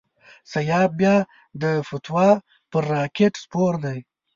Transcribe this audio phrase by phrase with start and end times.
[0.51, 1.15] سیاف بیا
[1.61, 2.29] د فتوی
[2.71, 3.97] پر راکېټ سپور دی.